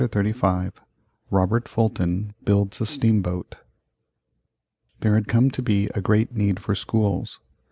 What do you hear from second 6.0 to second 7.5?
great need for schools.